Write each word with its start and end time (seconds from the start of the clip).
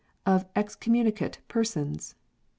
Of 0.25 0.47
Excommunicate 0.55 1.37
Persons. 1.47 2.15